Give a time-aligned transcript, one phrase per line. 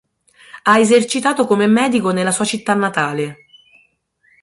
[0.63, 3.37] Ha esercitato come medico nella sua città natale.